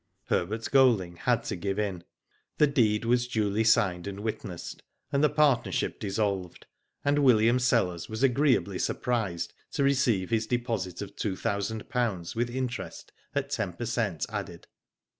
Herbert 0.29 0.67
Golding 0.71 1.15
had 1.17 1.43
to 1.43 1.55
give 1.55 1.77
in. 1.77 2.03
The 2.57 2.65
deed 2.65 3.05
was 3.05 3.27
duly 3.27 3.63
signed 3.63 4.07
and 4.07 4.21
witnessed, 4.21 4.81
and 5.11 5.23
the 5.23 5.29
partnership 5.29 5.99
dissolved, 5.99 6.65
and 7.05 7.19
William 7.19 7.59
Sellers 7.59 8.09
was 8.09 8.23
agreeably 8.23 8.79
sur 8.79 8.95
prised 8.95 9.53
to 9.73 9.83
receive 9.83 10.31
his 10.31 10.47
deposit 10.47 11.03
of 11.03 11.15
two 11.15 11.35
thousand 11.35 11.87
pounds 11.87 12.35
with 12.35 12.49
interest, 12.49 13.11
at 13.35 13.51
ten 13.51 13.73
per 13.73 13.85
cent, 13.85 14.25
added. 14.29 14.65